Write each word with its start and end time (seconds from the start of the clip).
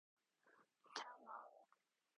참아. 0.95 1.37